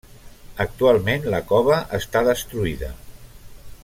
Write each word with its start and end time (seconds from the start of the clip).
Actualment 0.63 1.27
la 1.35 1.41
cova 1.51 1.77
està 1.99 2.25
destruïda. 2.31 2.91